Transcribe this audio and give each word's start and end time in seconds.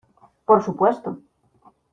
por 0.45 0.63
su 0.63 0.75
puesto. 0.75 1.19